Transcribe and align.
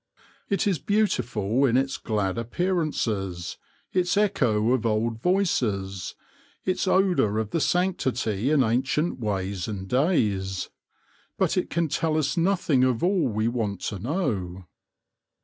It 0.49 0.65
is 0.65 0.79
beautiful 0.79 1.63
in 1.63 1.77
its 1.77 1.97
glad 1.99 2.39
appearances, 2.39 3.59
its 3.93 4.17
echo 4.17 4.71
of 4.71 4.83
old 4.83 5.19
voices, 5.21 6.15
its 6.65 6.87
odour 6.87 7.37
of 7.37 7.51
the 7.51 7.61
sanctity 7.61 8.49
in 8.49 8.63
ancient 8.63 9.19
ways 9.19 9.67
and 9.67 9.87
days. 9.87 10.71
But 11.37 11.55
it 11.55 11.69
can 11.69 11.87
tell 11.87 12.17
us 12.17 12.35
nothing 12.35 12.83
of 12.83 13.03
all 13.03 13.27
we 13.27 13.47
want 13.47 13.79
to 13.81 13.99
know. 13.99 14.65